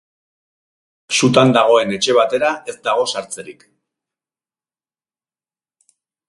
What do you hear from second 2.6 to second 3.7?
ez dago sartzerik.